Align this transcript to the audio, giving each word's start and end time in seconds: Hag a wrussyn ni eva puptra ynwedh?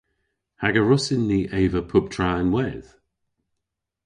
Hag 0.61 0.75
a 0.81 0.83
wrussyn 0.83 1.23
ni 1.29 1.41
eva 1.61 1.81
puptra 1.89 2.29
ynwedh? 2.41 2.89